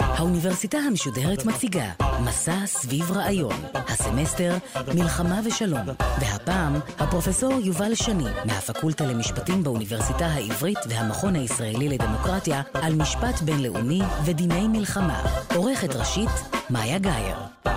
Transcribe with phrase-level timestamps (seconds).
[0.00, 1.84] האוניברסיטה המשודרת מציגה
[2.24, 4.56] מסע סביב רעיון, הסמסטר
[4.94, 5.86] מלחמה ושלום,
[6.20, 14.68] והפעם הפרופסור יובל שני מהפקולטה למשפטים באוניברסיטה העברית והמכון הישראלי לדמוקרטיה על משפט בינלאומי ודיני
[14.68, 15.22] מלחמה.
[15.54, 16.30] עורכת ראשית
[16.70, 17.75] מאיה גאייר.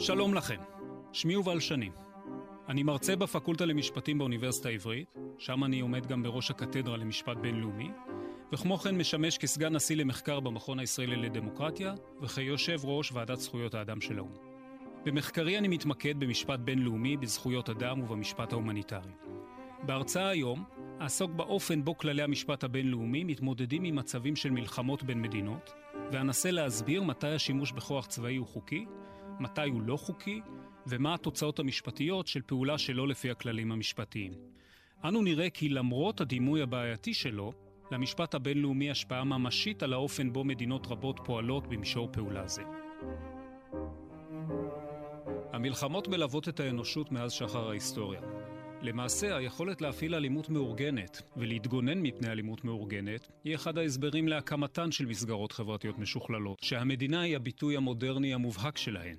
[0.00, 0.60] שלום לכם,
[1.12, 1.90] שמי יובל שני.
[2.68, 7.90] אני מרצה בפקולטה למשפטים באוניברסיטה העברית, שם אני עומד גם בראש הקתדרה למשפט בינלאומי,
[8.52, 14.18] וכמו כן משמש כסגן נשיא למחקר במכון הישראלי לדמוקרטיה, וכיושב ראש ועדת זכויות האדם של
[14.18, 14.32] האו"ם.
[15.04, 19.12] במחקרי אני מתמקד במשפט בינלאומי, בזכויות אדם ובמשפט ההומניטרי.
[19.82, 20.64] בהרצאה היום
[21.00, 25.72] אעסוק באופן בו כללי המשפט הבינלאומי מתמודדים עם מצבים של מלחמות בין מדינות,
[26.12, 28.86] ואנסה להסביר מתי השימוש בכוח צבאי הוא חוקי,
[29.40, 30.40] מתי הוא לא חוקי,
[30.86, 34.32] ומה התוצאות המשפטיות של פעולה שלא לפי הכללים המשפטיים.
[35.04, 37.52] אנו נראה כי למרות הדימוי הבעייתי שלו,
[37.90, 42.62] למשפט הבינלאומי השפעה ממשית על האופן בו מדינות רבות פועלות במישור פעולה זה.
[45.52, 48.20] המלחמות מלוות את האנושות מאז שחר ההיסטוריה.
[48.82, 55.52] למעשה, היכולת להפעיל אלימות מאורגנת ולהתגונן מפני אלימות מאורגנת היא אחד ההסברים להקמתן של מסגרות
[55.52, 59.16] חברתיות משוכללות, שהמדינה היא הביטוי המודרני המובהק שלהן.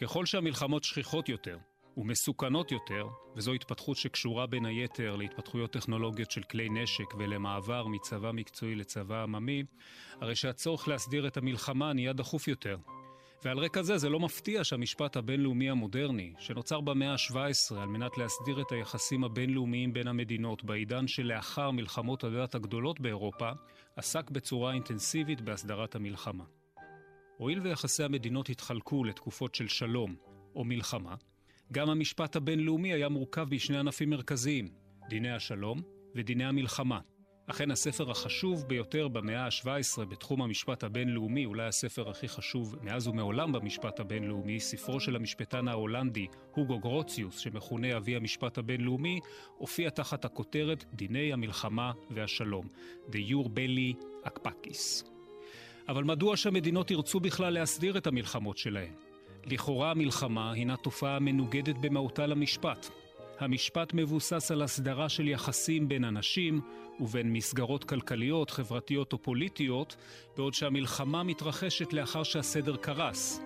[0.00, 1.58] ככל שהמלחמות שכיחות יותר
[1.96, 3.06] ומסוכנות יותר,
[3.36, 9.62] וזו התפתחות שקשורה בין היתר להתפתחויות טכנולוגיות של כלי נשק ולמעבר מצבא מקצועי לצבא עממי,
[10.20, 12.76] הרי שהצורך להסדיר את המלחמה נהיה דחוף יותר.
[13.44, 18.60] ועל רקע זה, זה לא מפתיע שהמשפט הבינלאומי המודרני, שנוצר במאה ה-17 על מנת להסדיר
[18.60, 23.50] את היחסים הבינלאומיים בין המדינות בעידן שלאחר מלחמות הדת הגדולות באירופה,
[23.96, 26.44] עסק בצורה אינטנסיבית בהסדרת המלחמה.
[27.40, 30.14] הואיל ויחסי המדינות התחלקו לתקופות של שלום
[30.54, 31.14] או מלחמה,
[31.72, 34.68] גם המשפט הבינלאומי היה מורכב בשני ענפים מרכזיים,
[35.08, 35.82] דיני השלום
[36.14, 37.00] ודיני המלחמה.
[37.46, 43.52] אכן הספר החשוב ביותר במאה ה-17 בתחום המשפט הבינלאומי, אולי הספר הכי חשוב מאז ומעולם
[43.52, 49.20] במשפט הבינלאומי, ספרו של המשפטן ההולנדי הוגו גרוציוס, שמכונה אבי המשפט הבינלאומי,
[49.58, 52.68] הופיע תחת הכותרת דיני המלחמה והשלום,
[53.10, 55.04] דיור בלי אקפקיס.
[55.90, 58.92] אבל מדוע שהמדינות ירצו בכלל להסדיר את המלחמות שלהן?
[59.46, 62.88] לכאורה המלחמה הינה תופעה מנוגדת במהותה למשפט.
[63.38, 66.60] המשפט מבוסס על הסדרה של יחסים בין אנשים
[67.00, 69.96] ובין מסגרות כלכליות, חברתיות או פוליטיות,
[70.36, 73.40] בעוד שהמלחמה מתרחשת לאחר שהסדר קרס.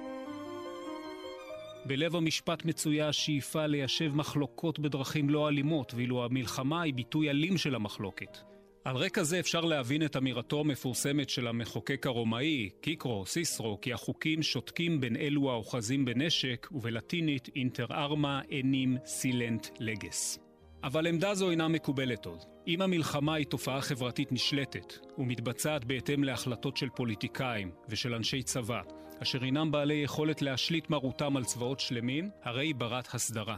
[1.87, 7.75] בלב המשפט מצויה השאיפה ליישב מחלוקות בדרכים לא אלימות, ואילו המלחמה היא ביטוי אלים של
[7.75, 8.54] המחלוקת.
[8.85, 14.43] על רקע זה אפשר להבין את אמירתו המפורסמת של המחוקק הרומאי, קיקרו, סיסרו, כי החוקים
[14.43, 20.39] שותקים בין אלו האוחזים בנשק, ובלטינית אינטר ארמה אנים סילנט לגס.
[20.83, 22.39] אבל עמדה זו אינה מקובלת עוד.
[22.67, 28.81] אם המלחמה היא תופעה חברתית נשלטת, ומתבצעת בהתאם להחלטות של פוליטיקאים ושל אנשי צבא,
[29.23, 33.57] אשר אינם בעלי יכולת להשליט מרותם על צבאות שלמים, הרי היא ברת הסדרה.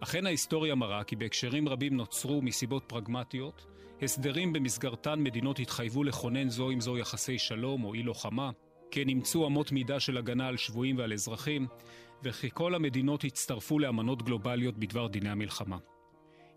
[0.00, 3.73] אכן ההיסטוריה מראה כי בהקשרים רבים נוצרו מסיבות פרגמטיות,
[4.04, 8.50] הסדרים במסגרתן מדינות התחייבו לכונן זו עם זו יחסי שלום או אי לוחמה,
[8.90, 11.66] כן אימצו אמות מידה של הגנה על שבויים ועל אזרחים,
[12.22, 15.78] וכי כל המדינות הצטרפו לאמנות גלובליות בדבר דיני המלחמה.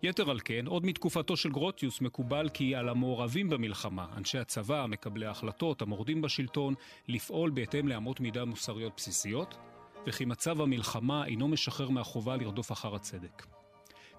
[0.02, 5.26] יתר על כן, עוד מתקופתו של גרוטיוס מקובל כי על המעורבים במלחמה, אנשי הצבא, מקבלי
[5.26, 6.74] ההחלטות, המורדים בשלטון,
[7.08, 9.58] לפעול בהתאם לאמות מידה מוסריות בסיסיות,
[10.06, 13.57] וכי מצב המלחמה אינו משחרר מהחובה לרדוף אחר הצדק.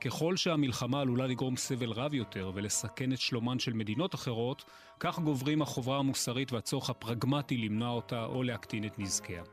[0.01, 4.63] ככל שהמלחמה עלולה לגרום סבל רב יותר ולסכן את שלומן של מדינות אחרות,
[4.99, 9.43] כך גוברים החובה המוסרית והצורך הפרגמטי למנוע אותה או להקטין את נזקיה.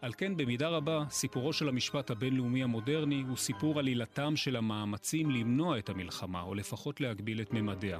[0.00, 5.78] על כן, במידה רבה, סיפורו של המשפט הבינלאומי המודרני הוא סיפור עלילתם של המאמצים למנוע
[5.78, 7.98] את המלחמה, או לפחות להגביל את ממדיה.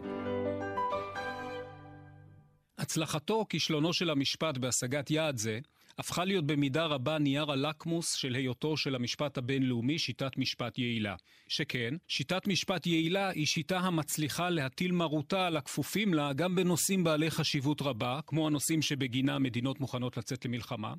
[2.78, 5.59] הצלחתו או כישלונו של המשפט בהשגת יעד זה
[5.98, 11.16] הפכה להיות במידה רבה נייר הלקמוס של היותו של המשפט הבינלאומי שיטת משפט יעילה.
[11.48, 17.31] שכן, שיטת משפט יעילה היא שיטה המצליחה להטיל מרותה על הכפופים לה גם בנושאים בעלי
[17.31, 20.95] חשיבות רבה, כמו הנושאים שבגינם מדינות מוכנות לצאת למלחמה,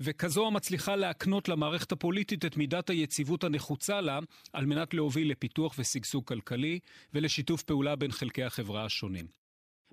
[0.00, 4.18] וכזו המצליחה להקנות למערכת הפוליטית את מידת היציבות הנחוצה לה
[4.52, 6.78] על מנת להוביל לפיתוח ושגשוג כלכלי
[7.14, 9.43] ולשיתוף פעולה בין חלקי החברה השונים.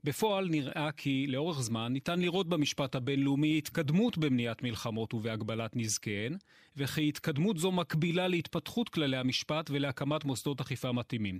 [0.04, 6.38] בפועל נראה כי לאורך זמן ניתן לראות במשפט הבינלאומי התקדמות במניעת מלחמות ובהגבלת נזקיהן,
[6.78, 11.40] וכי התקדמות זו מקבילה להתפתחות כללי המשפט ולהקמת מוסדות אכיפה מתאימים.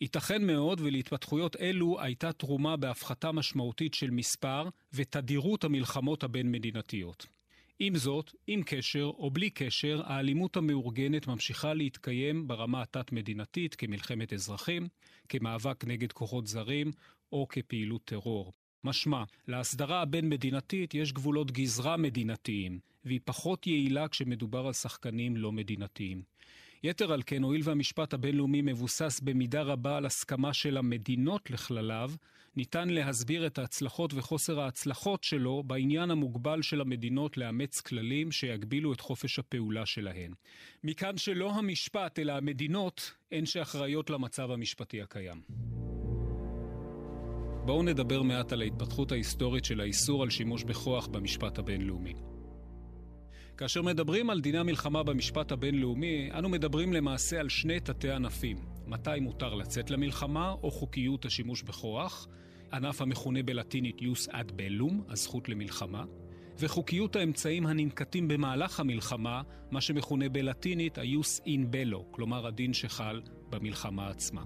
[0.00, 7.26] ייתכן מאוד ולהתפתחויות אלו הייתה תרומה בהפחתה משמעותית של מספר ותדירות המלחמות הבין-מדינתיות.
[7.78, 14.88] עם זאת, עם קשר או בלי קשר, האלימות המאורגנת ממשיכה להתקיים ברמה התת-מדינתית כמלחמת אזרחים,
[15.28, 16.92] כמאבק נגד כוחות זרים
[17.32, 18.52] או כפעילות טרור.
[18.84, 26.22] משמע, להסדרה הבין-מדינתית יש גבולות גזרה מדינתיים, והיא פחות יעילה כשמדובר על שחקנים לא מדינתיים.
[26.82, 32.10] יתר על כן, הואיל והמשפט הבינלאומי מבוסס במידה רבה על הסכמה של המדינות לכלליו,
[32.56, 39.00] ניתן להסביר את ההצלחות וחוסר ההצלחות שלו בעניין המוגבל של המדינות לאמץ כללים שיגבילו את
[39.00, 40.32] חופש הפעולה שלהן.
[40.84, 45.40] מכאן שלא המשפט, אלא המדינות, הן שאחראיות למצב המשפטי הקיים.
[47.64, 52.14] בואו נדבר מעט על ההתפתחות ההיסטורית של האיסור על שימוש בכוח במשפט הבינלאומי.
[53.56, 58.56] כאשר מדברים על דיני המלחמה במשפט הבינלאומי, אנו מדברים למעשה על שני תתי ענפים.
[58.86, 62.28] מתי מותר לצאת למלחמה, או חוקיות השימוש בכוח,
[62.72, 66.04] ענף המכונה בלטינית יוס אד בלום, הזכות למלחמה,
[66.58, 74.08] וחוקיות האמצעים הננקטים במהלך המלחמה, מה שמכונה בלטינית היוס אין בלו, כלומר הדין שחל במלחמה
[74.08, 74.42] עצמה.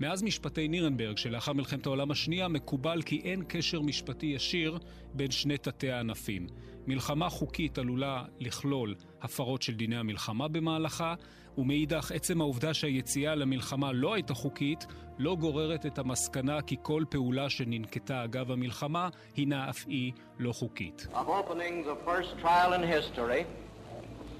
[0.00, 4.78] מאז משפטי נירנברג שלאחר מלחמת העולם השנייה מקובל כי אין קשר משפטי ישיר
[5.14, 6.46] בין שני תתי הענפים.
[6.86, 11.14] מלחמה חוקית עלולה לכלול הפרות של דיני המלחמה במהלכה,
[11.58, 14.86] ומאידך עצם העובדה שהיציאה למלחמה לא הייתה חוקית,
[15.19, 21.07] לא גוררת את המסקנה כי כל פעולה שננקטה אגב המלחמה הינה אף היא לא חוקית.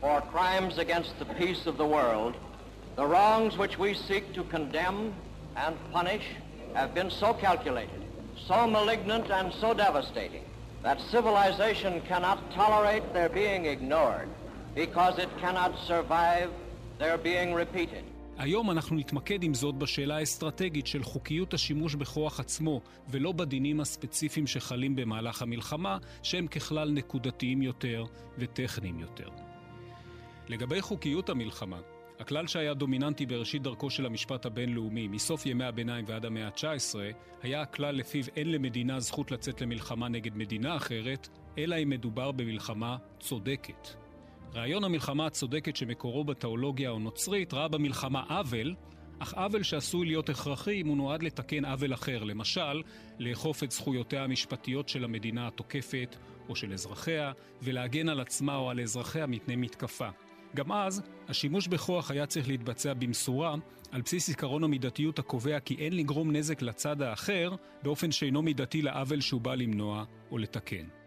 [0.01, 2.33] for crimes against the peace of the world,
[2.97, 5.13] the wrongs which we seek to condemn
[5.55, 6.25] and punish
[6.73, 8.01] have been so calculated,
[8.47, 10.43] so malignant and so devastating
[10.83, 14.27] that civilization cannot tolerate their being ignored
[14.75, 16.49] because it cannot survive
[16.99, 18.03] their being repeated.
[18.38, 24.46] היום אנחנו נתמקד עם זאת בשאלה האסטרטגית של חוקיות השימוש בכוח עצמו, ולא בדינים הספציפיים
[24.46, 28.04] שחלים במהלך המלחמה, שהם ככלל נקודתיים יותר
[28.38, 29.28] וטכניים יותר.
[30.48, 31.80] לגבי חוקיות המלחמה,
[32.18, 36.94] הכלל שהיה דומיננטי בראשית דרכו של המשפט הבינלאומי, מסוף ימי הביניים ועד המאה ה-19,
[37.42, 42.96] היה הכלל לפיו אין למדינה זכות לצאת למלחמה נגד מדינה אחרת, אלא אם מדובר במלחמה
[43.20, 44.07] צודקת.
[44.54, 48.74] רעיון המלחמה הצודקת שמקורו בתיאולוגיה הנוצרית ראה במלחמה עוול,
[49.18, 52.82] אך עוול שעשוי להיות הכרחי אם הוא נועד לתקן עוול אחר, למשל,
[53.18, 56.16] לאכוף את זכויותיה המשפטיות של המדינה התוקפת
[56.48, 60.08] או של אזרחיה, ולהגן על עצמה או על אזרחיה מפני מתקפה.
[60.56, 63.54] גם אז, השימוש בכוח היה צריך להתבצע במשורה,
[63.92, 69.20] על בסיס עקרון המידתיות הקובע כי אין לגרום נזק לצד האחר, באופן שאינו מידתי לעוול
[69.20, 70.97] שהוא בא למנוע או לתקן.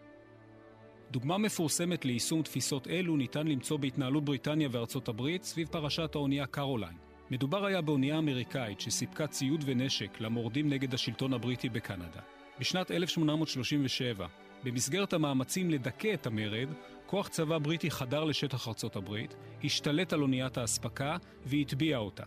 [1.12, 6.96] דוגמה מפורסמת ליישום תפיסות אלו ניתן למצוא בהתנהלות בריטניה וארצות הברית סביב פרשת האונייה קרוליין.
[7.30, 12.20] מדובר היה באונייה אמריקאית שסיפקה ציוד ונשק למורדים נגד השלטון הבריטי בקנדה.
[12.60, 14.26] בשנת 1837,
[14.64, 16.68] במסגרת המאמצים לדכא את המרד,
[17.06, 19.34] כוח צבא בריטי חדר לשטח ארצות הברית,
[19.64, 21.16] השתלט על אוניית האספקה
[21.46, 22.24] והטביע אותה.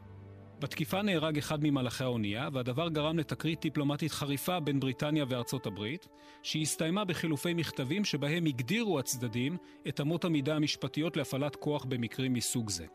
[0.59, 6.07] בתקיפה נהרג אחד ממלאכי האונייה, והדבר גרם לתקרית דיפלומטית חריפה בין בריטניה וארצות הברית,
[6.43, 9.57] שהסתיימה בחילופי מכתבים שבהם הגדירו הצדדים
[9.87, 12.85] את אמות המידה המשפטיות להפעלת כוח במקרים מסוג זה.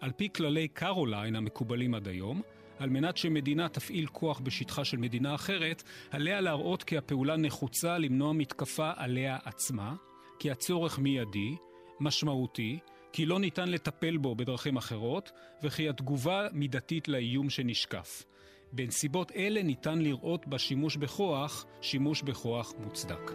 [0.00, 2.42] על פי כללי קרוליין המקובלים עד היום,
[2.78, 8.32] על מנת שמדינה תפעיל כוח בשטחה של מדינה אחרת, עליה להראות כי הפעולה נחוצה למנוע
[8.32, 9.94] מתקפה עליה עצמה,
[10.38, 11.56] כי הצורך מיידי,
[12.00, 12.78] משמעותי,
[13.12, 18.24] כי לא ניתן לטפל בו בדרכים אחרות, וכי התגובה מידתית לאיום שנשקף.
[18.72, 23.32] בנסיבות אלה ניתן לראות בשימוש בכוח, שימוש בכוח מוצדק.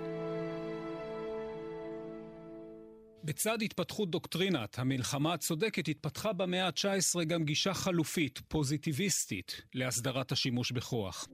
[3.24, 11.28] בצד התפתחות דוקטרינת המלחמה הצודקת התפתחה במאה ה-19 גם גישה חלופית, פוזיטיביסטית, להסדרת השימוש בכוח.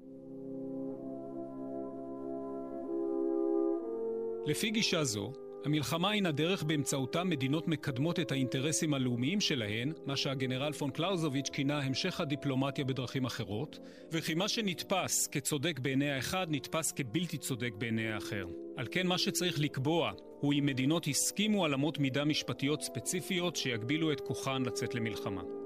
[4.45, 5.33] לפי גישה זו,
[5.65, 11.80] המלחמה הינה דרך באמצעותה מדינות מקדמות את האינטרסים הלאומיים שלהן, מה שהגנרל פון קלאוזוביץ' כינה
[11.80, 13.80] המשך הדיפלומטיה בדרכים אחרות,
[14.12, 18.46] וכי מה שנתפס כצודק בעיני האחד נתפס כבלתי צודק בעיני האחר.
[18.77, 24.12] על כן מה שצריך לקבוע הוא אם מדינות הסכימו על אמות מידה משפטיות ספציפיות שיגבילו
[24.12, 25.61] את כוחן לצאת למלחמה.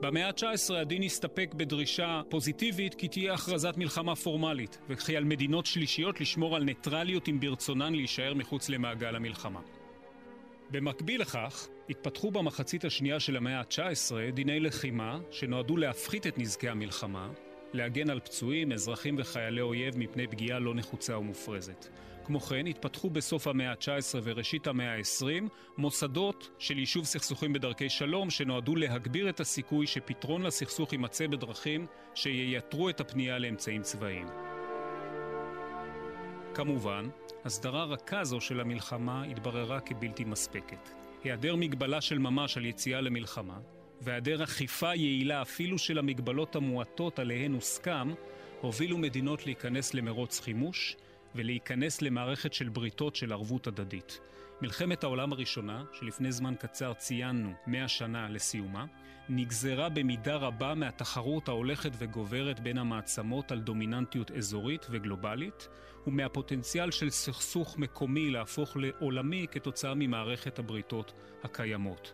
[0.00, 6.20] במאה ה-19 הדין הסתפק בדרישה פוזיטיבית כי תהיה הכרזת מלחמה פורמלית, וכי על מדינות שלישיות
[6.20, 9.60] לשמור על ניטרליות אם ברצונן להישאר מחוץ למעגל המלחמה.
[10.70, 17.28] במקביל לכך, התפתחו במחצית השנייה של המאה ה-19 דיני לחימה שנועדו להפחית את נזקי המלחמה,
[17.72, 21.88] להגן על פצועים, אזרחים וחיילי אויב מפני פגיעה לא נחוצה ומופרזת.
[22.24, 28.30] כמו כן, התפתחו בסוף המאה ה-19 וראשית המאה ה-20 מוסדות של יישוב סכסוכים בדרכי שלום
[28.30, 34.26] שנועדו להגביר את הסיכוי שפתרון לסכסוך יימצא בדרכים שייתרו את הפנייה לאמצעים צבאיים.
[36.54, 37.08] כמובן,
[37.44, 40.90] הסדרה רכה זו של המלחמה התבררה כבלתי מספקת.
[41.24, 43.58] היעדר מגבלה של ממש על יציאה למלחמה,
[44.00, 48.12] והיעדר אכיפה יעילה אפילו של המגבלות המועטות עליהן הוסכם,
[48.60, 50.96] הובילו מדינות להיכנס למרוץ חימוש
[51.34, 54.20] ולהיכנס למערכת של בריתות של ערבות הדדית.
[54.62, 58.84] מלחמת העולם הראשונה, שלפני זמן קצר ציינו מאה שנה לסיומה,
[59.28, 65.68] נגזרה במידה רבה מהתחרות ההולכת וגוברת בין המעצמות על דומיננטיות אזורית וגלובלית,
[66.06, 71.12] ומהפוטנציאל של סכסוך מקומי להפוך לעולמי כתוצאה ממערכת הבריתות
[71.44, 72.12] הקיימות.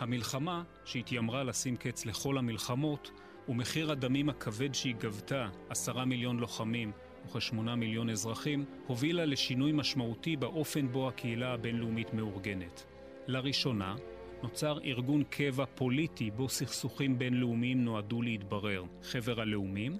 [0.00, 3.10] המלחמה, שהתיימרה לשים קץ לכל המלחמות,
[3.48, 6.92] ומחיר הדמים הכבד שהיא גבתה, עשרה מיליון לוחמים
[7.26, 12.84] וכשמונה מיליון אזרחים, הובילה לשינוי משמעותי באופן בו הקהילה הבינלאומית מאורגנת.
[13.26, 13.96] לראשונה,
[14.42, 19.98] נוצר ארגון קבע פוליטי בו סכסוכים בינלאומיים נועדו להתברר, חבר הלאומים,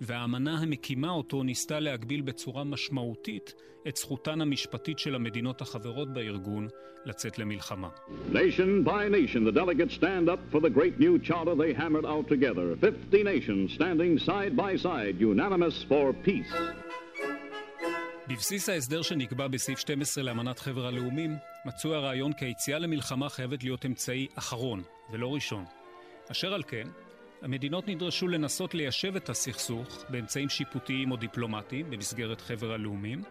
[0.00, 3.54] והאמנה המקימה אותו ניסתה להגביל בצורה משמעותית
[3.88, 6.68] את זכותן המשפטית של המדינות החברות בארגון
[7.04, 7.88] לצאת למלחמה.
[8.32, 12.28] Nation by nation, the delegates stand up for the great new charter they hammered out
[12.28, 12.76] together.
[12.80, 16.54] 50 nations standing side by side, unanimous for peace.
[18.28, 21.30] בבסיס ההסדר שנקבע בסעיף 12 לאמנת חבר הלאומים,
[21.66, 25.64] מצוי הרעיון כי היציאה למלחמה חייבת להיות אמצעי אחרון, ולא ראשון.
[26.30, 26.88] אשר על כן,
[27.42, 33.22] המדינות נדרשו לנסות ליישב את הסכסוך באמצעים שיפוטיים או דיפלומטיים במסגרת חבר הלאומים,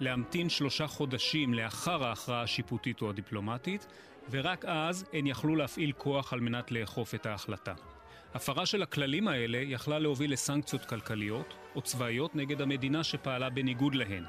[0.00, 3.86] להמתין שלושה חודשים לאחר ההכרעה השיפוטית או הדיפלומטית,
[4.30, 7.74] ורק אז הן יכלו להפעיל כוח על מנת לאכוף את ההחלטה.
[8.34, 14.24] הפרה של הכללים האלה יכלה להוביל לסנקציות כלכליות או צבאיות נגד המדינה שפעלה בניגוד להן.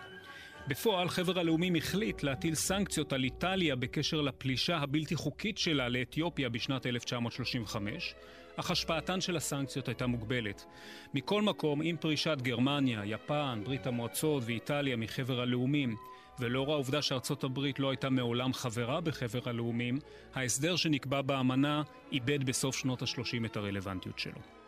[0.67, 6.85] בפועל, חבר הלאומים החליט להטיל סנקציות על איטליה בקשר לפלישה הבלתי חוקית שלה לאתיופיה בשנת
[6.85, 8.15] 1935,
[8.55, 10.65] אך השפעתן של הסנקציות הייתה מוגבלת.
[11.13, 15.95] מכל מקום, עם פרישת גרמניה, יפן, ברית המועצות ואיטליה מחבר הלאומים,
[16.39, 19.99] ולאור העובדה שארצות הברית לא הייתה מעולם חברה בחבר הלאומים,
[20.33, 24.62] ההסדר שנקבע באמנה איבד בסוף שנות ה-30 את הרלוונטיות שלו.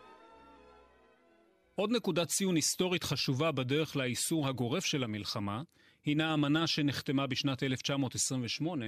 [1.78, 5.62] עוד נקודת ציון היסטורית חשובה בדרך לאיסור הגורף של המלחמה,
[6.06, 8.86] הינה אמנה שנחתמה בשנת 1928,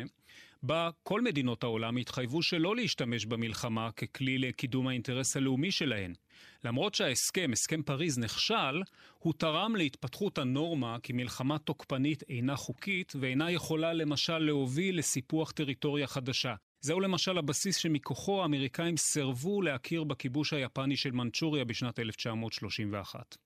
[0.64, 6.14] בה כל מדינות העולם התחייבו שלא להשתמש במלחמה ככלי לקידום האינטרס הלאומי שלהן.
[6.64, 8.82] למרות שההסכם, הסכם פריז, נכשל,
[9.20, 16.08] הוא תרם להתפתחות הנורמה כי מלחמה תוקפנית אינה חוקית ואינה יכולה למשל להוביל לסיפוח טריטוריה
[16.08, 16.56] חדשה.
[16.82, 23.38] זהו למשל הבסיס שמכוחו האמריקאים סירבו להכיר בכיבוש היפני של מנצ'וריה בשנת 1931.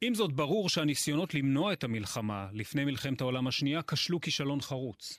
[0.00, 5.18] עם זאת, ברור שהניסיונות למנוע את המלחמה לפני מלחמת העולם השנייה כשלו כישלון חרוץ.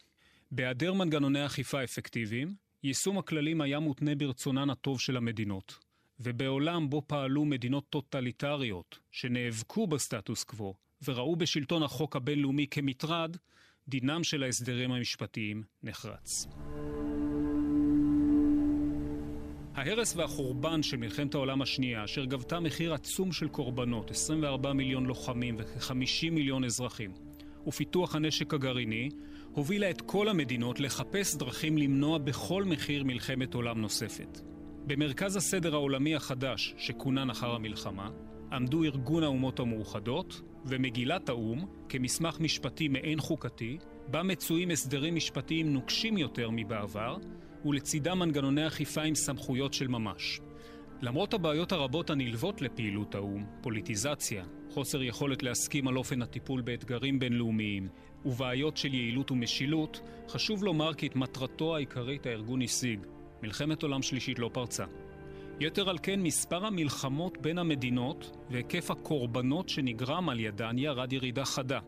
[0.51, 5.77] בהיעדר מנגנוני אכיפה אפקטיביים, יישום הכללים היה מותנה ברצונן הטוב של המדינות.
[6.19, 10.74] ובעולם בו פעלו מדינות טוטליטריות שנאבקו בסטטוס קוו
[11.07, 13.38] וראו בשלטון החוק הבינלאומי כמטרד,
[13.88, 16.47] דינם של ההסדרים המשפטיים נחרץ.
[19.77, 25.55] ההרס והחורבן של מלחמת העולם השנייה, אשר גבתה מחיר עצום של קורבנות, 24 מיליון לוחמים
[25.57, 27.12] וכ-50 מיליון אזרחים,
[27.67, 29.10] ופיתוח הנשק הגרעיני,
[29.51, 34.41] הובילה את כל המדינות לחפש דרכים למנוע בכל מחיר מלחמת עולם נוספת.
[34.88, 38.10] במרכז הסדר העולמי החדש, שכונן אחר המלחמה,
[38.51, 46.17] עמדו ארגון האומות המאוחדות ומגילת האו"ם כמסמך משפטי מעין חוקתי, בה מצויים הסדרים משפטיים נוקשים
[46.17, 47.17] יותר מבעבר,
[47.65, 50.39] ולצידם מנגנוני אכיפה עם סמכויות של ממש.
[51.01, 57.87] למרות הבעיות הרבות הנלוות לפעילות האו"ם, פוליטיזציה, חוסר יכולת להסכים על אופן הטיפול באתגרים בינלאומיים
[58.25, 62.99] ובעיות של יעילות ומשילות, חשוב לומר כי את מטרתו העיקרית הארגון השיג.
[63.43, 64.85] מלחמת עולם שלישית לא פרצה.
[65.59, 71.79] יתר על כן, מספר המלחמות בין המדינות והיקף הקורבנות שנגרם על ידן ירד ירידה חדה.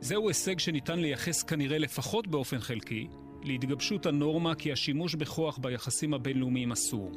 [0.00, 3.08] זהו הישג שניתן לייחס כנראה לפחות באופן חלקי
[3.46, 7.12] להתגבשות הנורמה כי השימוש בכוח ביחסים הבינלאומיים אסור.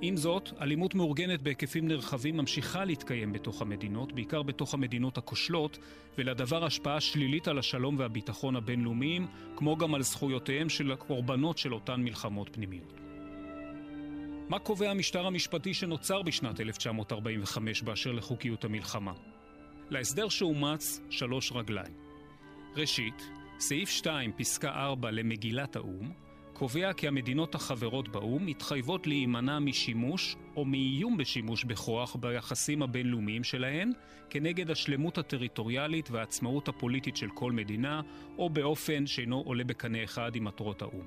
[0.00, 5.78] עם זאת, אלימות מאורגנת בהיקפים נרחבים ממשיכה להתקיים בתוך המדינות, בעיקר בתוך המדינות הכושלות,
[6.18, 12.00] ולדבר השפעה שלילית על השלום והביטחון הבינלאומיים, כמו גם על זכויותיהם של הקורבנות של אותן
[12.00, 13.00] מלחמות פנימיות.
[14.48, 19.12] מה קובע המשטר המשפטי שנוצר בשנת 1945 באשר לחוקיות המלחמה?
[19.90, 21.94] להסדר שאומץ שלוש רגליים.
[22.76, 26.10] ראשית, סעיף 2, פסקה 4 למגילת האו"ם,
[26.52, 33.92] קובע כי המדינות החברות באו"ם מתחייבות להימנע משימוש או מאיום בשימוש בכוח ביחסים הבינלאומיים שלהן
[34.30, 38.00] כנגד השלמות הטריטוריאלית והעצמאות הפוליטית של כל מדינה,
[38.38, 41.04] או באופן שאינו עולה בקנה אחד עם מטרות האו"ם.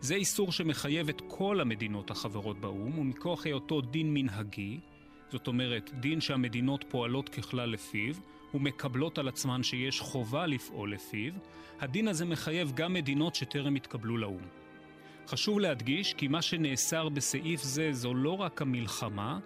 [0.00, 4.80] זה איסור שמחייב את כל המדינות החברות באו"ם, ומכוח היותו דין מנהגי,
[5.30, 8.14] זאת אומרת, דין שהמדינות פועלות ככלל לפיו,
[8.54, 11.32] ומקבלות על עצמן שיש חובה לפעול לפיו,
[11.80, 14.42] הדין הזה מחייב גם מדינות שטרם התקבלו לאו"ם.
[15.26, 19.38] חשוב להדגיש כי מה שנאסר בסעיף זה זו לא רק המלחמה,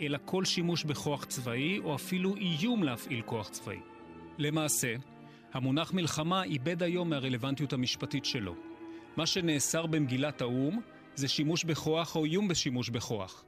[0.00, 3.78] אלא כל שימוש בכוח צבאי או אפילו איום להפעיל כוח צבאי.
[4.38, 4.94] למעשה,
[5.52, 8.54] המונח מלחמה איבד היום מהרלוונטיות המשפטית שלו.
[9.16, 10.80] מה שנאסר במגילת האו"ם
[11.14, 13.44] זה שימוש בכוח או איום בשימוש בכוח.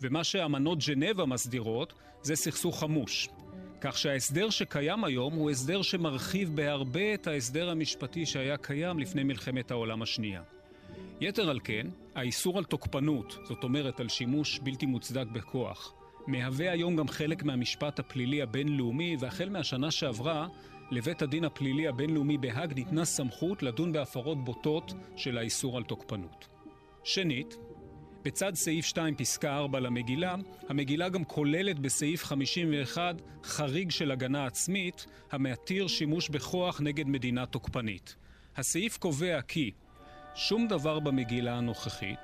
[0.00, 3.28] ומה שאמנות ג'נבה מסדירות זה סכסוך חמוש.
[3.80, 9.70] כך שההסדר שקיים היום הוא הסדר שמרחיב בהרבה את ההסדר המשפטי שהיה קיים לפני מלחמת
[9.70, 10.42] העולם השנייה.
[11.20, 15.94] יתר על כן, האיסור על תוקפנות, זאת אומרת על שימוש בלתי מוצדק בכוח,
[16.26, 20.48] מהווה היום גם חלק מהמשפט הפלילי הבינלאומי, והחל מהשנה שעברה,
[20.90, 26.48] לבית הדין הפלילי הבינלאומי בהאג ניתנה סמכות לדון בהפרות בוטות של האיסור על תוקפנות.
[27.04, 27.56] שנית,
[28.24, 30.34] בצד סעיף 2 פסקה 4 למגילה,
[30.68, 38.16] המגילה גם כוללת בסעיף 51 חריג של הגנה עצמית המתיר שימוש בכוח נגד מדינה תוקפנית.
[38.56, 39.70] הסעיף קובע כי
[40.34, 42.20] שום דבר במגילה הנוכחית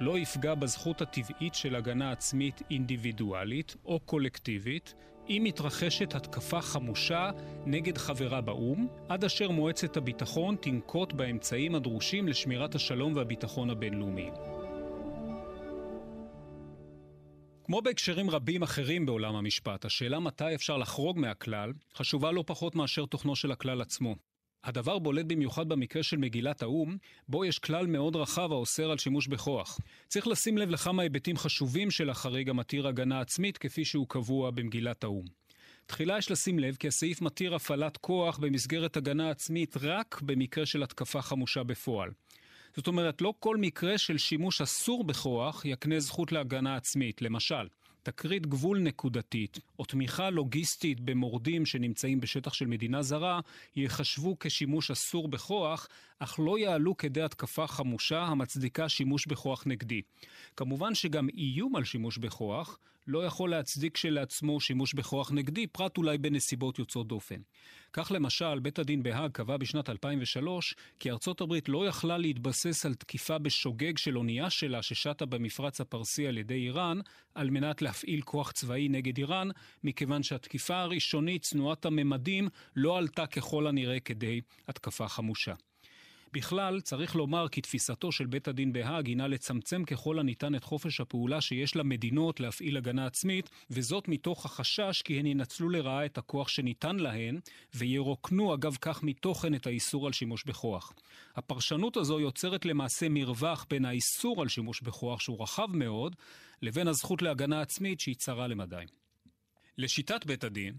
[0.00, 4.94] לא יפגע בזכות הטבעית של הגנה עצמית אינדיבידואלית או קולקטיבית
[5.28, 7.30] אם מתרחשת התקפה חמושה
[7.66, 14.53] נגד חברה באו"ם, עד אשר מועצת הביטחון תנקוט באמצעים הדרושים לשמירת השלום והביטחון הבינלאומיים.
[17.66, 23.06] כמו בהקשרים רבים אחרים בעולם המשפט, השאלה מתי אפשר לחרוג מהכלל חשובה לא פחות מאשר
[23.06, 24.16] תוכנו של הכלל עצמו.
[24.64, 26.96] הדבר בולט במיוחד במקרה של מגילת האו"ם,
[27.28, 29.78] בו יש כלל מאוד רחב האוסר על שימוש בכוח.
[30.08, 35.04] צריך לשים לב לכמה היבטים חשובים של החריג המתיר הגנה עצמית כפי שהוא קבוע במגילת
[35.04, 35.24] האו"ם.
[35.86, 40.82] תחילה יש לשים לב כי הסעיף מתיר הפעלת כוח במסגרת הגנה עצמית רק במקרה של
[40.82, 42.10] התקפה חמושה בפועל.
[42.76, 47.22] זאת אומרת, לא כל מקרה של שימוש אסור בכוח יקנה זכות להגנה עצמית.
[47.22, 47.68] למשל,
[48.02, 53.40] תקרית גבול נקודתית או תמיכה לוגיסטית במורדים שנמצאים בשטח של מדינה זרה
[53.76, 60.02] ייחשבו כשימוש אסור בכוח, אך לא יעלו כדי התקפה חמושה המצדיקה שימוש בכוח נגדי.
[60.56, 66.18] כמובן שגם איום על שימוש בכוח לא יכול להצדיק כשלעצמו שימוש בכוח נגדי, פרט אולי
[66.18, 67.40] בנסיבות יוצאות דופן.
[67.92, 72.94] כך למשל, בית הדין בהאג קבע בשנת 2003 כי ארצות הברית לא יכלה להתבסס על
[72.94, 76.98] תקיפה בשוגג של אונייה שלה ששטה במפרץ הפרסי על ידי איראן,
[77.34, 79.48] על מנת להפעיל כוח צבאי נגד איראן,
[79.84, 85.54] מכיוון שהתקיפה הראשונית, צנועת הממדים, לא עלתה ככל הנראה כדי התקפה חמושה.
[86.34, 91.00] בכלל, צריך לומר כי תפיסתו של בית הדין בהאג הינה לצמצם ככל הניתן את חופש
[91.00, 96.48] הפעולה שיש למדינות להפעיל הגנה עצמית, וזאת מתוך החשש כי הן ינצלו לרעה את הכוח
[96.48, 97.40] שניתן להן,
[97.74, 100.92] וירוקנו אגב כך מתוכן את האיסור על שימוש בכוח.
[101.36, 106.16] הפרשנות הזו יוצרת למעשה מרווח בין האיסור על שימוש בכוח, שהוא רחב מאוד,
[106.62, 108.84] לבין הזכות להגנה עצמית שהיא צרה למדי.
[109.78, 110.74] לשיטת בית הדין,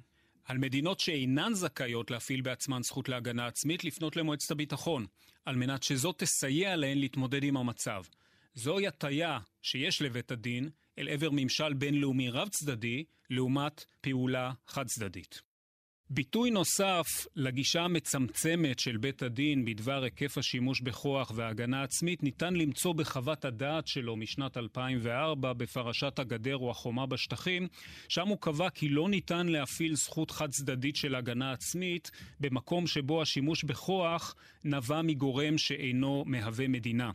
[0.45, 5.05] על מדינות שאינן זכאיות להפעיל בעצמן זכות להגנה עצמית לפנות למועצת הביטחון,
[5.45, 8.03] על מנת שזאת תסייע להן להתמודד עם המצב.
[8.53, 15.41] זוהי הטיה שיש לבית הדין אל עבר ממשל בינלאומי רב-צדדי, לעומת פעולה חד-צדדית.
[16.09, 22.93] ביטוי נוסף לגישה המצמצמת של בית הדין בדבר היקף השימוש בכוח והגנה עצמית ניתן למצוא
[22.93, 27.67] בחוות הדעת שלו משנת 2004 בפרשת הגדר או החומה בשטחים,
[28.09, 33.21] שם הוא קבע כי לא ניתן להפעיל זכות חד צדדית של הגנה עצמית במקום שבו
[33.21, 37.11] השימוש בכוח נבע מגורם שאינו מהווה מדינה.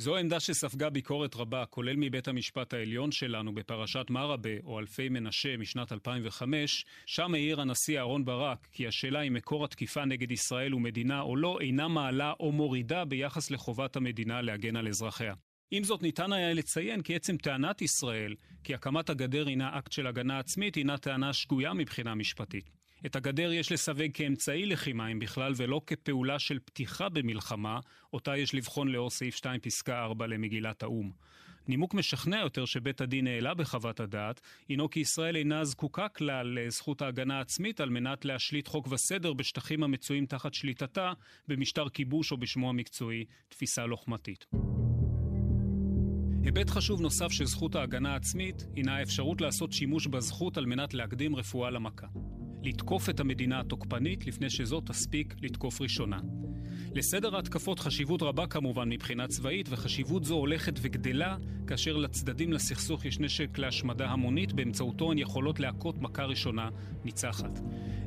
[0.00, 5.56] זו עמדה שספגה ביקורת רבה, כולל מבית המשפט העליון שלנו בפרשת מראבה או אלפי מנשה
[5.56, 10.80] משנת 2005, שם העיר הנשיא אהרן ברק כי השאלה אם מקור התקיפה נגד ישראל הוא
[10.80, 15.34] מדינה או לא אינה מעלה או מורידה ביחס לחובת המדינה להגן על אזרחיה.
[15.70, 18.34] עם זאת, ניתן היה לציין כי עצם טענת ישראל
[18.64, 22.79] כי הקמת הגדר הינה אקט של הגנה עצמית הינה טענה שגויה מבחינה משפטית.
[23.06, 27.80] את הגדר יש לסווג כאמצעי לחימה, אם בכלל, ולא כפעולה של פתיחה במלחמה,
[28.12, 31.10] אותה יש לבחון לאור סעיף 2 פסקה 4 למגילת האו"ם.
[31.68, 37.02] נימוק משכנע יותר שבית הדין העלה בחוות הדעת, הינו כי ישראל אינה זקוקה כלל לזכות
[37.02, 41.12] ההגנה העצמית על מנת להשליט חוק וסדר בשטחים המצויים תחת שליטתה,
[41.48, 44.46] במשטר כיבוש או בשמו המקצועי, תפיסה לוחמתית.
[46.44, 51.36] היבט חשוב נוסף של זכות ההגנה העצמית הינה האפשרות לעשות שימוש בזכות על מנת להקדים
[51.36, 52.06] רפואה למכה.
[52.62, 56.18] לתקוף את המדינה התוקפנית לפני שזאת תספיק לתקוף ראשונה.
[56.94, 63.20] לסדר ההתקפות חשיבות רבה כמובן מבחינה צבאית, וחשיבות זו הולכת וגדלה כאשר לצדדים לסכסוך יש
[63.20, 66.68] נשק להשמדה המונית, באמצעותו הן יכולות להכות מכה ראשונה
[67.04, 67.60] ניצחת.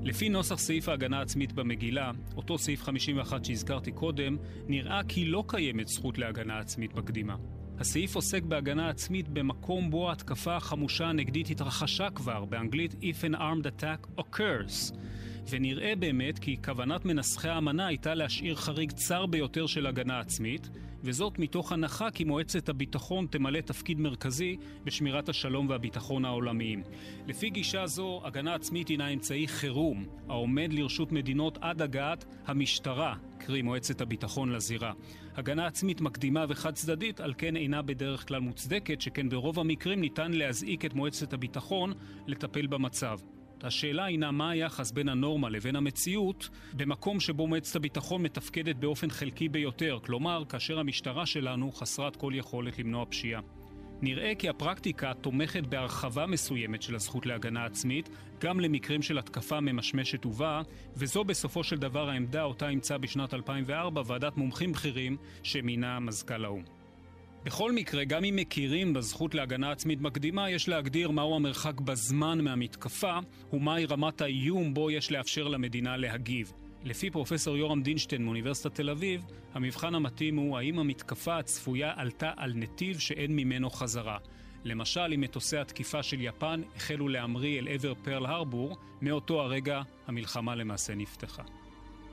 [0.03, 4.37] לפי נוסח סעיף ההגנה העצמית במגילה, אותו סעיף 51 שהזכרתי קודם,
[4.67, 7.35] נראה כי לא קיימת זכות להגנה עצמית מקדימה.
[7.79, 13.65] הסעיף עוסק בהגנה עצמית במקום בו ההתקפה החמושה הנגדית התרחשה כבר, באנגלית If an armed
[13.65, 14.95] attack occurs.
[15.49, 20.69] ונראה באמת כי כוונת מנסחי האמנה הייתה להשאיר חריג צר ביותר של הגנה עצמית,
[21.03, 26.83] וזאת מתוך הנחה כי מועצת הביטחון תמלא תפקיד מרכזי בשמירת השלום והביטחון העולמיים.
[27.27, 33.61] לפי גישה זו, הגנה עצמית הינה אמצעי חירום, העומד לרשות מדינות עד הגעת המשטרה, קרי
[33.61, 34.93] מועצת הביטחון לזירה.
[35.35, 40.31] הגנה עצמית מקדימה וחד צדדית, על כן אינה בדרך כלל מוצדקת, שכן ברוב המקרים ניתן
[40.31, 41.93] להזעיק את מועצת הביטחון
[42.27, 43.19] לטפל במצב.
[43.61, 49.49] השאלה הינה מה היחס בין הנורמה לבין המציאות במקום שבו מועצת הביטחון מתפקדת באופן חלקי
[49.49, 53.41] ביותר, כלומר, כאשר המשטרה שלנו חסרת כל יכולת למנוע פשיעה.
[54.01, 60.25] נראה כי הפרקטיקה תומכת בהרחבה מסוימת של הזכות להגנה עצמית, גם למקרים של התקפה ממשמשת
[60.25, 60.61] ובאה,
[60.95, 66.63] וזו בסופו של דבר העמדה אותה אימצה בשנת 2004 ועדת מומחים בכירים שמינה מזכ"ל האו"ם.
[67.43, 73.19] בכל מקרה, גם אם מכירים בזכות להגנה עצמית מקדימה, יש להגדיר מהו המרחק בזמן מהמתקפה,
[73.53, 76.53] ומהי רמת האיום בו יש לאפשר למדינה להגיב.
[76.85, 82.53] לפי פרופסור יורם דינשטיין מאוניברסיטת תל אביב, המבחן המתאים הוא האם המתקפה הצפויה עלתה על
[82.55, 84.17] נתיב שאין ממנו חזרה.
[84.63, 90.55] למשל, אם מטוסי התקיפה של יפן החלו להמריא אל עבר פרל הרבור, מאותו הרגע המלחמה
[90.55, 91.43] למעשה נפתחה.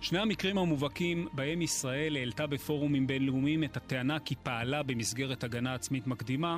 [0.01, 6.07] שני המקרים המובהקים בהם ישראל העלתה בפורומים בינלאומיים את הטענה כי פעלה במסגרת הגנה עצמית
[6.07, 6.57] מקדימה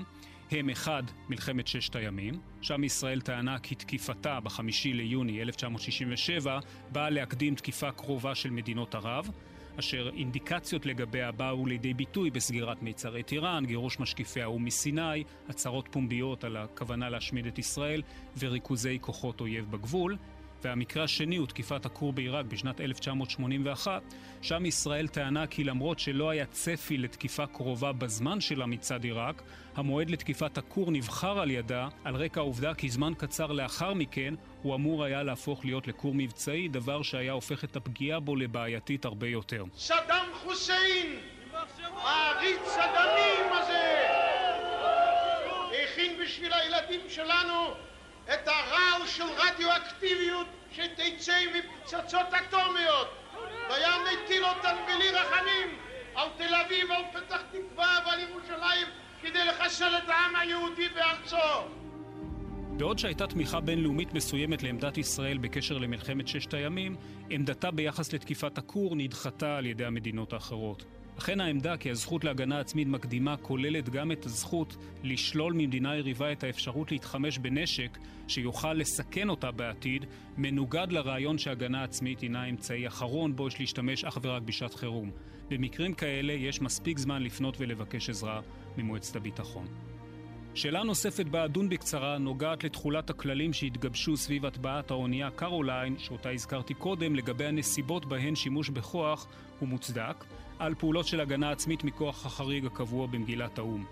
[0.52, 6.58] הם אחד, מלחמת ששת הימים, שם ישראל טענה כי תקיפתה בחמישי ליוני 1967
[6.92, 9.30] באה להקדים תקיפה קרובה של מדינות ערב,
[9.78, 16.44] אשר אינדיקציות לגביה באו לידי ביטוי בסגירת מיצרי טיראן, גירוש משקיפי האו"ם מסיני, הצהרות פומביות
[16.44, 18.02] על הכוונה להשמיד את ישראל
[18.38, 20.16] וריכוזי כוחות אויב בגבול,
[20.62, 24.02] והמקרה השני הוא תקיפת הכור בעיראק בשנת 1981,
[24.42, 29.42] שם ישראל טענה כי למרות שלא היה צפי לתקיפה קרובה בזמן שלה מצד עיראק,
[29.76, 34.74] המועד לתקיפת הכור נבחר על ידה על רקע העובדה כי זמן קצר לאחר מכן הוא
[34.74, 39.64] אמור היה להפוך להיות לכור מבצעי, דבר שהיה הופך את הפגיעה בו לבעייתית הרבה יותר.
[39.76, 41.16] סדאם חוסיין!
[41.94, 44.02] העריץ הדמים הזה!
[46.02, 47.74] הכין בשביל הילדים שלנו
[48.24, 53.08] את הרעל של רדיואקטיביות שתצא מפצצות אטומיות
[53.70, 55.78] והיה מטיל אותן בלי רחמים
[56.14, 58.86] על תל אביב, על פתח תקווה ועל ירושלים
[59.22, 61.68] כדי לחסל את העם היהודי בארצו.
[62.76, 66.96] בעוד שהייתה תמיכה בינלאומית מסוימת לעמדת ישראל בקשר למלחמת ששת הימים,
[67.30, 70.84] עמדתה ביחס לתקיפת הכור נדחתה על ידי המדינות האחרות.
[71.22, 76.44] אכן העמדה כי הזכות להגנה עצמית מקדימה כוללת גם את הזכות לשלול ממדינה יריבה את
[76.44, 80.06] האפשרות להתחמש בנשק שיוכל לסכן אותה בעתיד,
[80.36, 85.10] מנוגד לרעיון שהגנה עצמית הינה אמצעי אחרון בו יש להשתמש אך ורק בשעת חירום.
[85.48, 88.40] במקרים כאלה יש מספיק זמן לפנות ולבקש עזרה
[88.76, 89.66] ממועצת הביטחון.
[90.54, 96.74] שאלה נוספת בה אדון בקצרה נוגעת לתכולת הכללים שהתגבשו סביב הטבעת האונייה קרוליין, שאותה הזכרתי
[96.74, 99.26] קודם, לגבי הנסיבות בהן שימוש בכוח
[99.58, 100.24] הוא מוצדק,
[100.66, 103.84] על פעולות של הגנה עצמית מכוח החריג הקבוע במגילת האו"ם.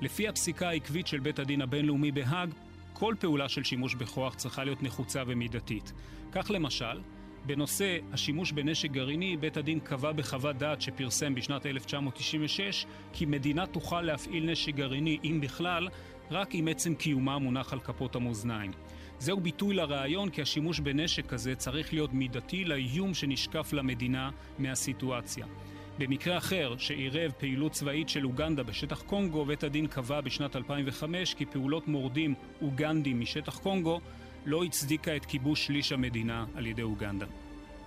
[0.00, 2.54] לפי הפסיקה העקבית של בית הדין הבינלאומי בהאג,
[2.92, 5.92] כל פעולה של שימוש בכוח צריכה להיות נחוצה ומידתית.
[6.32, 7.00] כך למשל,
[7.46, 14.02] בנושא השימוש בנשק גרעיני, בית הדין קבע בחוות דעת שפרסם בשנת 1996 כי מדינה תוכל
[14.02, 15.88] להפעיל נשק גרעיני, אם בכלל,
[16.30, 18.70] רק אם עצם קיומה מונח על כפות המאזניים.
[19.18, 25.46] זהו ביטוי לרעיון כי השימוש בנשק כזה צריך להיות מידתי לאיום שנשקף למדינה מהסיטואציה.
[26.00, 31.46] במקרה אחר, שעירב פעילות צבאית של אוגנדה בשטח קונגו, בית הדין קבע בשנת 2005 כי
[31.46, 34.00] פעולות מורדים אוגנדים משטח קונגו
[34.46, 37.26] לא הצדיקה את כיבוש שליש המדינה על ידי אוגנדה.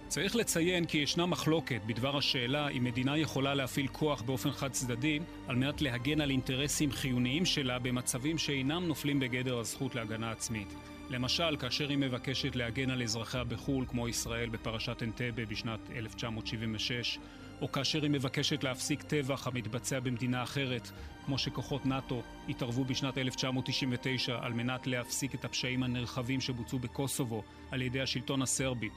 [0.08, 5.20] צריך לציין כי ישנה מחלוקת בדבר השאלה אם מדינה יכולה להפעיל כוח באופן חד צדדי
[5.48, 10.74] על מנת להגן על אינטרסים חיוניים שלה במצבים שאינם נופלים בגדר הזכות להגנה עצמית.
[11.10, 17.20] למשל, כאשר היא מבקשת להגן על אזרחיה בחו"ל, כמו ישראל בפרשת אנטבה בשנת 1976,
[17.64, 20.92] או כאשר היא מבקשת להפסיק טבח המתבצע במדינה אחרת,
[21.26, 27.82] כמו שכוחות נאט"ו התערבו בשנת 1999 על מנת להפסיק את הפשעים הנרחבים שבוצעו בקוסובו על
[27.82, 28.90] ידי השלטון הסרבי.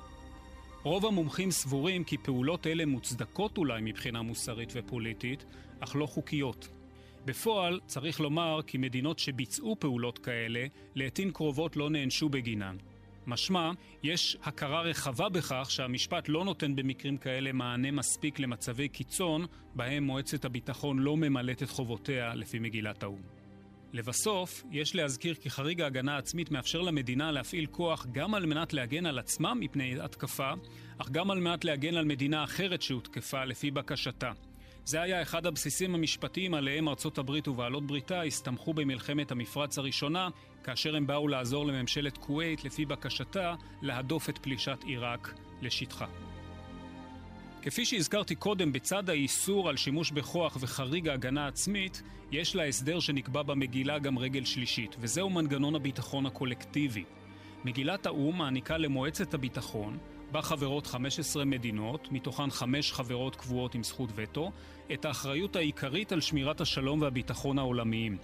[0.82, 5.44] רוב המומחים סבורים כי פעולות אלה מוצדקות אולי מבחינה מוסרית ופוליטית,
[5.80, 6.68] אך לא חוקיות.
[7.24, 12.76] בפועל, צריך לומר כי מדינות שביצעו פעולות כאלה, לעתים קרובות לא נענשו בגינן.
[13.26, 13.70] משמע,
[14.02, 20.44] יש הכרה רחבה בכך שהמשפט לא נותן במקרים כאלה מענה מספיק למצבי קיצון בהם מועצת
[20.44, 23.22] הביטחון לא ממלאת את חובותיה לפי מגילת האו"ם.
[23.92, 29.06] לבסוף, יש להזכיר כי חריג ההגנה העצמית מאפשר למדינה להפעיל כוח גם על מנת להגן
[29.06, 30.50] על עצמה מפני התקפה,
[30.98, 34.32] אך גם על מנת להגן על מדינה אחרת שהותקפה לפי בקשתה.
[34.86, 40.28] זה היה אחד הבסיסים המשפטיים עליהם ארצות הברית ובעלות בריתה הסתמכו במלחמת המפרץ הראשונה,
[40.64, 46.06] כאשר הם באו לעזור לממשלת כווית לפי בקשתה להדוף את פלישת עיראק לשטחה.
[47.62, 53.98] כפי שהזכרתי קודם, בצד האיסור על שימוש בכוח וחריג ההגנה העצמית, יש להסדר שנקבע במגילה
[53.98, 57.04] גם רגל שלישית, וזהו מנגנון הביטחון הקולקטיבי.
[57.64, 59.98] מגילת האו"ם מעניקה למועצת הביטחון,
[60.32, 64.50] בה חברות 15 מדינות, מתוכן חמש חברות קבועות עם זכות וטו,
[64.92, 68.18] את האחריות העיקרית על שמירת השלום והביטחון העולמיים.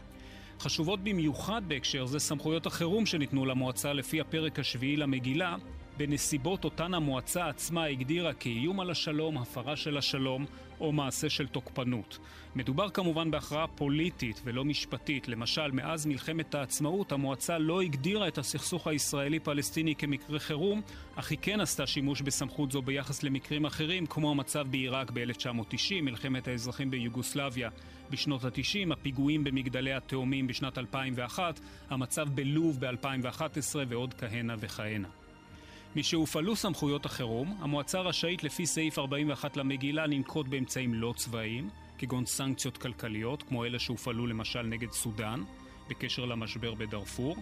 [0.61, 5.57] חשובות במיוחד בהקשר זה סמכויות החירום שניתנו למועצה לפי הפרק השביעי למגילה,
[6.07, 10.47] בנסיבות אותן המועצה עצמה הגדירה כאיום על השלום, הפרה של השלום
[10.81, 12.19] או מעשה של תוקפנות.
[12.55, 15.29] מדובר כמובן בהכרעה פוליטית ולא משפטית.
[15.29, 20.81] למשל, מאז מלחמת העצמאות המועצה לא הגדירה את הסכסוך הישראלי-פלסטיני כמקרה חירום,
[21.15, 26.49] אך היא כן עשתה שימוש בסמכות זו ביחס למקרים אחרים, כמו המצב בעיראק ב-1990, מלחמת
[26.49, 27.71] האזרחים ביוגוסלביה
[28.11, 31.61] בשנות ה-90, הפיגועים במגדלי התאומים בשנת 2001,
[31.91, 35.22] המצב בלוב ב-2011 ועוד כהנה וכהנה.
[35.97, 42.79] משהופעלו סמכויות החירום, המועצה רשאית לפי סעיף 41 למגילה לנקוט באמצעים לא צבאיים, כגון סנקציות
[42.79, 45.43] כלכליות, כמו אלה שהופעלו למשל נגד סודאן,
[45.91, 47.37] בקשר למשבר בדארפור,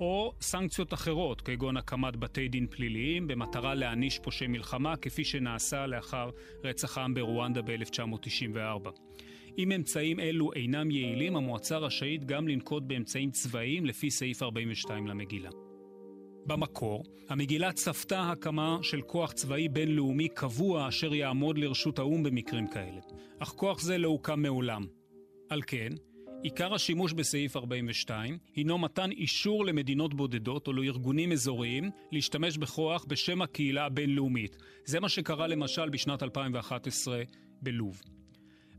[0.00, 6.30] או סנקציות אחרות, כגון הקמת בתי דין פליליים, במטרה להעניש פושעי מלחמה, כפי שנעשה לאחר
[6.64, 8.88] רצח העם ברואנדה ב-1994.
[9.58, 15.65] אם אמצעים אלו אינם יעילים, המועצה רשאית גם לנקוט באמצעים צבאיים לפי סעיף 42 למגילה.
[16.46, 23.00] במקור, המגילה צפתה הקמה של כוח צבאי בינלאומי קבוע אשר יעמוד לרשות האו"ם במקרים כאלה,
[23.38, 24.86] אך כוח זה לא הוקם מעולם.
[25.48, 25.88] על כן,
[26.42, 33.42] עיקר השימוש בסעיף 42 הינו מתן אישור למדינות בודדות או לארגונים אזוריים להשתמש בכוח בשם
[33.42, 34.56] הקהילה הבינלאומית.
[34.84, 37.22] זה מה שקרה למשל בשנת 2011
[37.62, 38.00] בלוב.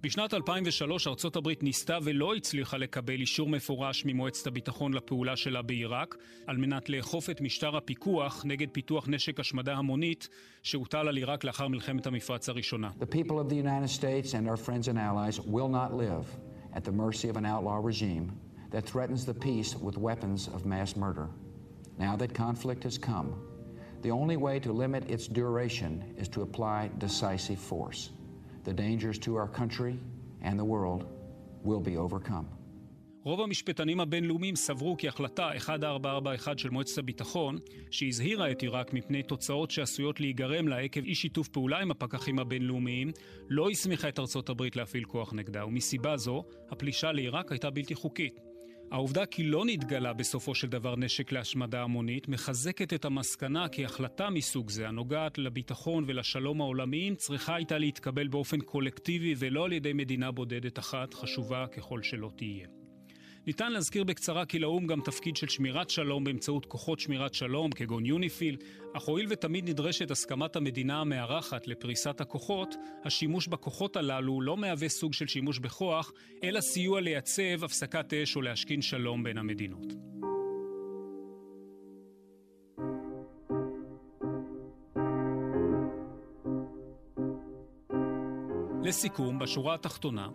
[0.01, 6.15] בשנת 2003 ארצות הברית ניסתה ולא הצליחה לקבל אישור מפורש ממועצת הביטחון לפעולה שלה בעיראק,
[6.47, 10.29] על מנת לאכוף את משטר הפיקוח נגד פיתוח נשק השמדה המונית
[10.63, 12.89] שהוטל על עיראק לאחר מלחמת המפרץ הראשונה.
[23.01, 23.29] Come,
[24.03, 28.16] the only way to limit its duration is to apply decisive force.
[28.67, 29.93] The dangers to our country
[30.47, 31.01] and the world
[31.63, 32.45] will be overcome.
[33.23, 37.57] רוב המשפטנים הבינלאומיים סברו כי החלטה 1441 של מועצת הביטחון,
[37.91, 43.11] שהזהירה את עיראק מפני תוצאות שעשויות להיגרם לה עקב אי שיתוף פעולה עם הפקחים הבינלאומיים,
[43.49, 48.46] לא הסמיכה את ארצות הברית להפעיל כוח נגדה, ומסיבה זו, הפלישה לעיראק הייתה בלתי חוקית.
[48.91, 54.29] העובדה כי לא נתגלה בסופו של דבר נשק להשמדה המונית מחזקת את המסקנה כי החלטה
[54.29, 60.31] מסוג זה הנוגעת לביטחון ולשלום העולמיים צריכה הייתה להתקבל באופן קולקטיבי ולא על ידי מדינה
[60.31, 62.76] בודדת אחת, חשובה ככל שלא תהיה.
[63.47, 68.05] ניתן להזכיר בקצרה כי לאו"ם גם תפקיד של שמירת שלום באמצעות כוחות שמירת שלום כגון
[68.05, 68.57] יוניפיל,
[68.93, 75.13] אך הואיל ותמיד נדרשת הסכמת המדינה המארחת לפריסת הכוחות, השימוש בכוחות הללו לא מהווה סוג
[75.13, 76.11] של שימוש בכוח,
[76.43, 79.93] אלא סיוע לייצב הפסקת אש או להשכין שלום בין המדינות.
[88.83, 90.27] לסיכום, בשורה התחתונה,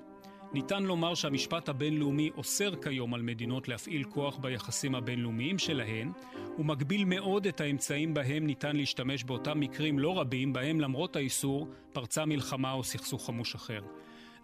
[0.54, 6.12] ניתן לומר שהמשפט הבינלאומי אוסר כיום על מדינות להפעיל כוח ביחסים הבינלאומיים שלהן,
[6.58, 12.24] ומגביל מאוד את האמצעים בהם ניתן להשתמש באותם מקרים לא רבים בהם למרות האיסור פרצה
[12.24, 13.80] מלחמה או סכסוך חמוש אחר.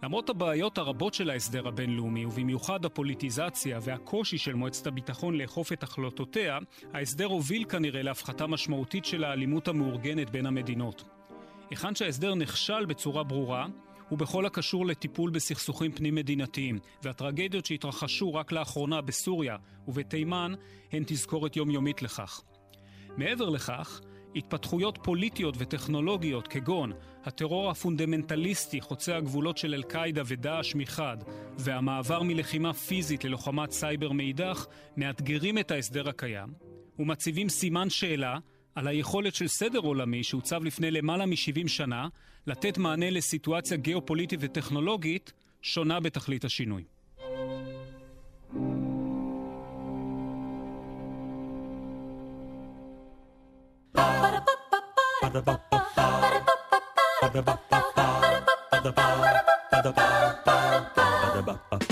[0.03, 6.57] למרות הבעיות הרבות של ההסדר הבינלאומי, ובמיוחד הפוליטיזציה והקושי של מועצת הביטחון לאכוף את החלטותיה,
[6.93, 11.03] ההסדר הוביל כנראה להפחתה משמעותית של האלימות המאורגנת בין המדינות.
[11.69, 13.67] היכן שההסדר נכשל בצורה ברורה,
[14.11, 20.53] ובכל הקשור לטיפול בסכסוכים פנים-מדינתיים, והטרגדיות שהתרחשו רק לאחרונה בסוריה ובתימן
[20.91, 22.41] הן תזכורת יומיומית לכך.
[23.17, 24.01] מעבר לכך,
[24.35, 26.91] התפתחויות פוליטיות וטכנולוגיות כגון
[27.23, 31.17] הטרור הפונדמנטליסטי חוצה הגבולות של אל-קאעידה ודאעש מחד
[31.57, 34.65] והמעבר מלחימה פיזית ללוחמת סייבר מאידך
[34.97, 36.53] מאתגרים את ההסדר הקיים
[36.99, 38.37] ומציבים סימן שאלה
[38.75, 42.07] על היכולת של סדר עולמי שהוצב לפני למעלה מ-70 שנה
[42.47, 46.83] לתת מענה לסיטואציה גיאופוליטית וטכנולוגית שונה בתכלית השינוי.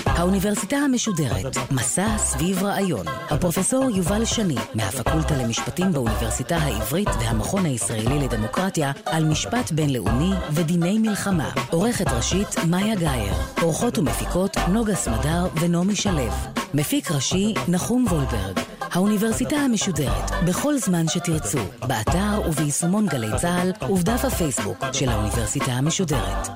[0.06, 3.06] האוניברסיטה המשודרת, מסע סביב רעיון.
[3.30, 11.50] הפרופסור יובל שני, מהפקולטה למשפטים באוניברסיטה העברית והמכון הישראלי לדמוקרטיה, על משפט בינלאומי ודיני מלחמה.
[11.70, 13.34] עורכת ראשית, מאיה גאייר.
[13.60, 16.28] עורכות ומפיקות, נוגה סמדר ונעמי שלו.
[16.74, 18.58] מפיק ראשי, נחום וולברג.
[18.80, 26.48] האוניברסיטה המשודרת, בכל זמן שתרצו, באתר וביישומון גלי צה"ל ובדף הפייסבוק של האוניברסיטה המשודרת.